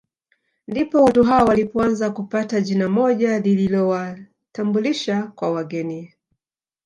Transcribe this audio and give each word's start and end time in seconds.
Ndipo 0.67 1.03
watu 1.03 1.23
hao 1.23 1.47
walipoanza 1.47 2.09
kupata 2.09 2.61
jina 2.61 2.89
moja 2.89 3.39
lililowatambulisha 3.39 5.23
kwa 5.23 5.51
wageni 5.51 6.13